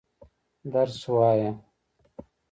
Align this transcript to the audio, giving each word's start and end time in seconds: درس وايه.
درس 0.71 1.01
وايه. 1.13 1.51